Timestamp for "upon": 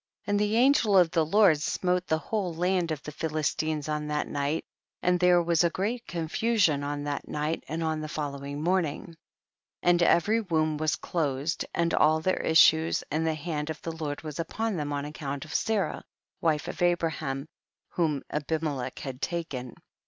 14.39-14.75